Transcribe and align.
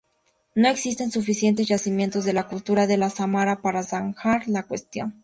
No 0.55 0.67
existen 0.67 1.11
suficientes 1.11 1.67
yacimientos 1.67 2.25
de 2.25 2.33
la 2.33 2.47
cultura 2.47 2.87
de 2.87 3.07
Samara 3.07 3.61
para 3.61 3.83
zanjar 3.83 4.47
la 4.47 4.63
cuestión. 4.63 5.19